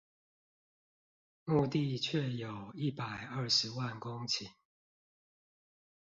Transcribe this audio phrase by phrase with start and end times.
[1.45, 4.49] 牧地卻有一百二十萬公頃